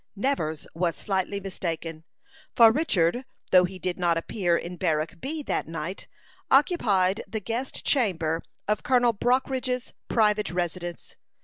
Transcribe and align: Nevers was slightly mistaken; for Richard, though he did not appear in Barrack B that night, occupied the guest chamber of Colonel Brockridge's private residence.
Nevers 0.15 0.65
was 0.73 0.95
slightly 0.95 1.39
mistaken; 1.39 2.03
for 2.55 2.71
Richard, 2.71 3.23
though 3.51 3.65
he 3.65 3.77
did 3.77 3.99
not 3.99 4.17
appear 4.17 4.57
in 4.57 4.75
Barrack 4.75 5.21
B 5.21 5.43
that 5.43 5.67
night, 5.67 6.07
occupied 6.49 7.23
the 7.27 7.39
guest 7.39 7.85
chamber 7.85 8.41
of 8.67 8.81
Colonel 8.81 9.13
Brockridge's 9.13 9.93
private 10.09 10.49
residence. 10.49 11.17